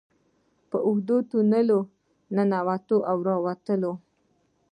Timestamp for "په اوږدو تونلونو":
0.69-1.77